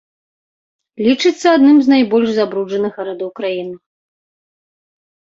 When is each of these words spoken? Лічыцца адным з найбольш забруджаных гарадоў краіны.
Лічыцца 1.07 1.47
адным 1.57 1.77
з 1.87 1.91
найбольш 1.93 2.29
забруджаных 2.37 2.91
гарадоў 3.01 3.29
краіны. 3.41 3.77